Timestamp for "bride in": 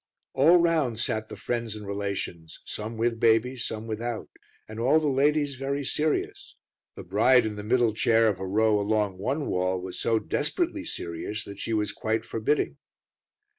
7.03-7.55